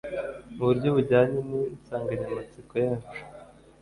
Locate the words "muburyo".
0.55-0.89